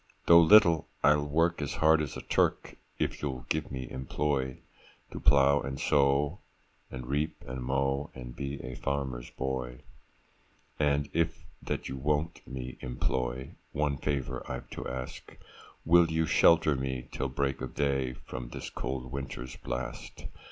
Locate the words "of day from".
17.61-18.49